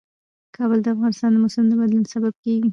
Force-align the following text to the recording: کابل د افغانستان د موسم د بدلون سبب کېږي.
کابل 0.55 0.79
د 0.83 0.87
افغانستان 0.95 1.29
د 1.33 1.37
موسم 1.43 1.65
د 1.69 1.73
بدلون 1.79 2.05
سبب 2.13 2.33
کېږي. 2.43 2.69